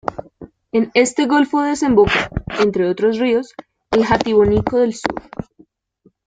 En 0.71 0.89
este 0.95 1.27
golfo 1.27 1.61
desemboca, 1.61 2.31
entre 2.59 2.89
otros 2.89 3.19
ríos, 3.19 3.53
el 3.91 4.03
Jatibonico 4.03 4.79
del 4.79 4.95
Sur. 4.95 5.21